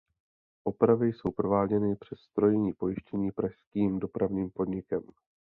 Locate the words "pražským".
3.31-3.99